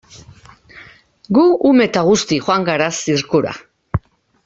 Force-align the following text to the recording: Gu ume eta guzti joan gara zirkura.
Gu 1.39 1.43
ume 1.73 1.87
eta 1.91 2.05
guzti 2.09 2.43
joan 2.49 2.69
gara 2.73 2.91
zirkura. 3.01 3.57